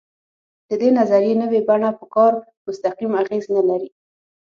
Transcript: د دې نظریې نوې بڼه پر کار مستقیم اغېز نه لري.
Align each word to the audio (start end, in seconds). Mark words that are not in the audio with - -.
د 0.67 0.69
دې 0.81 0.89
نظریې 0.99 1.35
نوې 1.41 1.59
بڼه 1.67 1.89
پر 1.97 2.05
کار 2.15 2.33
مستقیم 2.65 3.11
اغېز 3.21 3.45
نه 3.55 3.61
لري. 3.69 3.89